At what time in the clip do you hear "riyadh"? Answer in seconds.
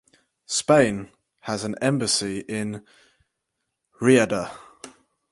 4.01-4.49